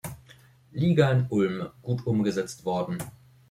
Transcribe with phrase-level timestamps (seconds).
[0.71, 2.97] Liga in Ulm, gut umgesetzt worden.